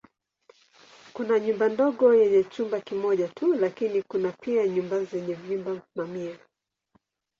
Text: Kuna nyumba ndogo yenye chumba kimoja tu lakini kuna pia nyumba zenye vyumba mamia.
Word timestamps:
Kuna 1.15 1.35
nyumba 1.45 1.65
ndogo 1.73 2.05
yenye 2.21 2.43
chumba 2.43 2.77
kimoja 2.87 3.27
tu 3.27 3.53
lakini 3.53 4.01
kuna 4.01 4.31
pia 4.31 4.67
nyumba 4.67 5.03
zenye 5.03 5.33
vyumba 5.33 5.81
mamia. 5.95 6.37